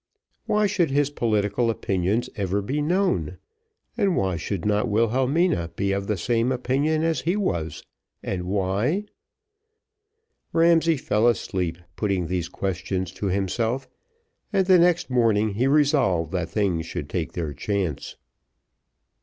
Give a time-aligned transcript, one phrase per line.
[0.47, 3.37] Why should his political opinions ever be known?
[3.95, 7.85] and why should not Wilhelmina be of the same opinion as he was?
[8.23, 9.05] and why
[10.53, 13.87] Ramsay fell asleep, putting these questions to himself,
[14.51, 18.15] and the next morning he resolved that things should take their chance.